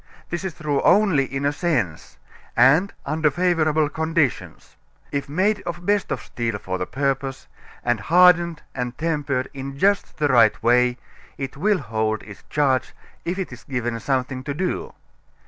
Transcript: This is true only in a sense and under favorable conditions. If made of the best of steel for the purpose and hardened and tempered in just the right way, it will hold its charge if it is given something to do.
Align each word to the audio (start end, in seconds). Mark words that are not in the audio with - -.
This 0.31 0.43
is 0.43 0.55
true 0.55 0.81
only 0.81 1.25
in 1.25 1.45
a 1.45 1.53
sense 1.53 2.17
and 2.57 2.91
under 3.05 3.29
favorable 3.29 3.87
conditions. 3.87 4.75
If 5.11 5.29
made 5.29 5.61
of 5.61 5.75
the 5.75 5.81
best 5.83 6.11
of 6.11 6.23
steel 6.23 6.57
for 6.57 6.79
the 6.79 6.87
purpose 6.87 7.45
and 7.83 7.99
hardened 7.99 8.63
and 8.73 8.97
tempered 8.97 9.47
in 9.53 9.77
just 9.77 10.17
the 10.17 10.27
right 10.29 10.57
way, 10.63 10.97
it 11.37 11.55
will 11.55 11.77
hold 11.77 12.23
its 12.23 12.41
charge 12.49 12.95
if 13.25 13.37
it 13.37 13.53
is 13.53 13.63
given 13.63 13.99
something 13.99 14.43
to 14.45 14.55
do. 14.55 14.95